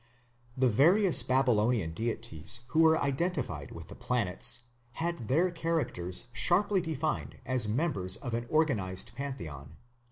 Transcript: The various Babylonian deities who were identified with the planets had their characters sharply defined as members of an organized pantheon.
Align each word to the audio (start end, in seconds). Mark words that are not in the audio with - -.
The 0.57 0.67
various 0.67 1.21
Babylonian 1.21 1.93
deities 1.93 2.61
who 2.69 2.79
were 2.79 2.97
identified 2.97 3.69
with 3.69 3.87
the 3.89 3.95
planets 3.95 4.61
had 4.93 5.27
their 5.27 5.51
characters 5.51 6.25
sharply 6.33 6.81
defined 6.81 7.37
as 7.45 7.67
members 7.67 8.15
of 8.17 8.33
an 8.33 8.47
organized 8.49 9.13
pantheon. 9.15 9.77